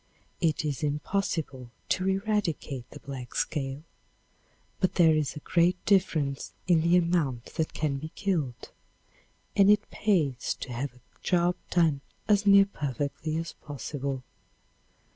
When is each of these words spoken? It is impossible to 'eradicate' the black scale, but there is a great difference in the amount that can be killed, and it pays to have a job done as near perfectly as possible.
It 0.39 0.65
is 0.65 0.81
impossible 0.81 1.69
to 1.89 2.09
'eradicate' 2.09 2.89
the 2.89 2.99
black 3.01 3.35
scale, 3.35 3.83
but 4.79 4.95
there 4.95 5.15
is 5.15 5.35
a 5.35 5.39
great 5.41 5.77
difference 5.85 6.53
in 6.65 6.81
the 6.81 6.97
amount 6.97 7.53
that 7.53 7.75
can 7.75 7.97
be 7.97 8.09
killed, 8.15 8.71
and 9.55 9.69
it 9.69 9.91
pays 9.91 10.55
to 10.61 10.73
have 10.73 10.95
a 10.95 11.01
job 11.21 11.55
done 11.69 12.01
as 12.27 12.47
near 12.47 12.65
perfectly 12.65 13.37
as 13.37 13.53
possible. 13.53 14.23